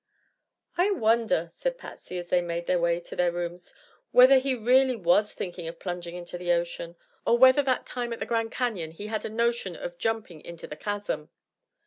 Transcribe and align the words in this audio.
"I 0.79 0.89
wonder," 0.89 1.47
said 1.51 1.77
Patsy, 1.77 2.17
as 2.17 2.29
they 2.29 2.41
made 2.41 2.65
their 2.65 2.79
way 2.79 2.99
to 3.01 3.15
their 3.15 3.31
rooms, 3.31 3.71
"whether 4.09 4.39
he 4.39 4.55
really 4.55 4.95
was 4.95 5.35
thinking 5.35 5.67
of 5.67 5.77
plunging 5.77 6.15
into 6.15 6.39
the 6.39 6.51
ocean; 6.53 6.95
or 7.23 7.37
whether 7.37 7.61
that 7.61 7.85
time 7.85 8.11
at 8.11 8.17
the 8.19 8.25
Grand 8.25 8.51
Canyon 8.51 8.89
he 8.89 9.05
had 9.05 9.25
a 9.25 9.29
notion 9.29 9.75
of 9.75 9.99
jumping 9.99 10.41
into 10.41 10.65
the 10.65 10.75
chasm." 10.75 11.29